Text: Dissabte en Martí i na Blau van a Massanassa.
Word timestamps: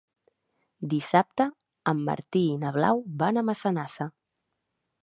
Dissabte 0.93 1.47
en 1.93 2.01
Martí 2.09 2.43
i 2.55 2.59
na 2.65 2.73
Blau 2.79 3.07
van 3.23 3.39
a 3.39 3.47
Massanassa. 3.53 4.11